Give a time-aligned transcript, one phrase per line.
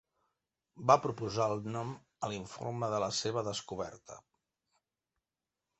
[0.91, 1.91] Va proposar el nom
[2.27, 4.21] a l'informe de la seva descoberta.